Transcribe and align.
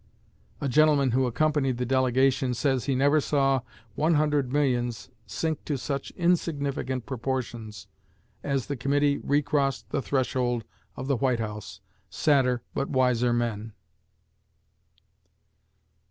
_"A 0.65 0.67
gentleman 0.67 1.11
who 1.11 1.27
accompanied 1.27 1.77
the 1.77 1.85
delegation 1.85 2.55
says 2.55 2.85
he 2.85 2.95
never 2.95 3.21
saw 3.21 3.61
one 3.93 4.15
hundred 4.15 4.51
millions 4.51 5.11
sink 5.27 5.63
to 5.65 5.77
such 5.77 6.09
insignificant 6.17 7.05
proportions, 7.05 7.85
as 8.41 8.65
the 8.65 8.75
committee 8.75 9.19
recrossed 9.19 9.87
the 9.91 10.01
threshold 10.01 10.63
of 10.95 11.05
the 11.05 11.17
White 11.17 11.39
House, 11.39 11.81
sadder 12.09 12.63
but 12.73 12.89
wiser 12.89 13.31
men. 13.31 13.73